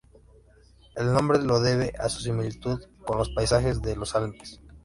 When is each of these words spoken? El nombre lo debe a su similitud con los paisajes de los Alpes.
El 0.95 1.13
nombre 1.13 1.37
lo 1.43 1.59
debe 1.59 1.93
a 1.99 2.09
su 2.09 2.21
similitud 2.21 2.81
con 3.05 3.19
los 3.19 3.29
paisajes 3.29 3.83
de 3.83 3.95
los 3.95 4.15
Alpes. 4.15 4.59